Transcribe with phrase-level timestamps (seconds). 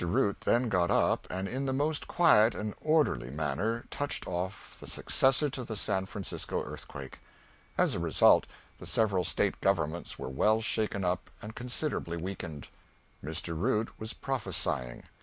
[0.03, 4.87] Root then got up and in the most quiet and orderly manner touched off the
[4.87, 7.19] successor to the San Francisco earthquake.
[7.77, 8.47] As a result,
[8.79, 12.69] the several State governments were well shaken up and considerably weakened.
[13.23, 13.55] Mr.
[13.55, 15.03] Root was prophesying.